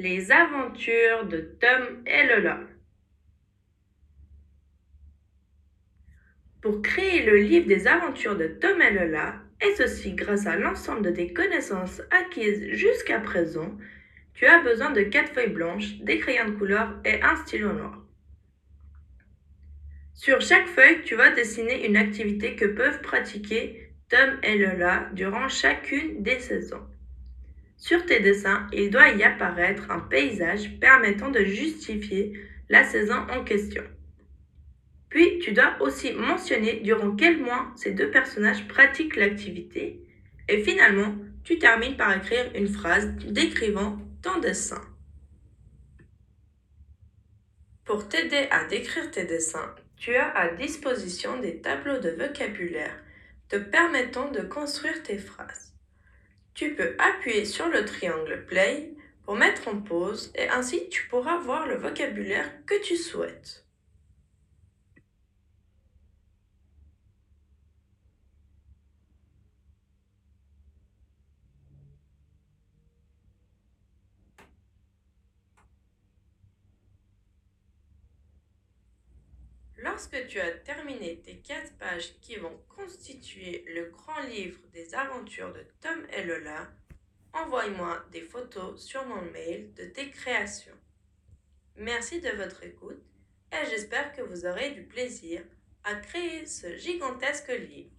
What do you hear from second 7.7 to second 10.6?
aventures de Tom et Lola, et ceci grâce à